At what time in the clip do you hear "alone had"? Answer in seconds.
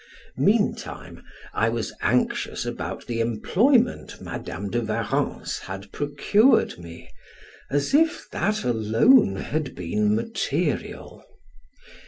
8.63-9.75